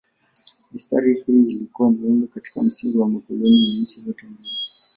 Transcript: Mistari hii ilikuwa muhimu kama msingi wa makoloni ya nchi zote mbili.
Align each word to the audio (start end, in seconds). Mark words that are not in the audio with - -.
Mistari 0.71 1.23
hii 1.27 1.51
ilikuwa 1.51 1.91
muhimu 1.91 2.27
kama 2.27 2.67
msingi 2.67 2.97
wa 2.97 3.09
makoloni 3.09 3.75
ya 3.75 3.81
nchi 3.81 4.01
zote 4.01 4.25
mbili. 4.25 4.49